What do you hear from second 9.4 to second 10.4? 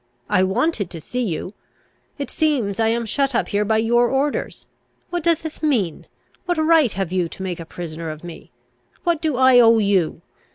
owe you?